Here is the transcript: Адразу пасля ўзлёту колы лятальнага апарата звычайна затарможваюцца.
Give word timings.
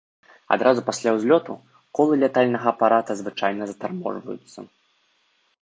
Адразу 0.53 0.81
пасля 0.87 1.09
ўзлёту 1.17 1.53
колы 1.99 2.13
лятальнага 2.23 2.67
апарата 2.73 3.11
звычайна 3.23 3.63
затарможваюцца. 3.73 4.59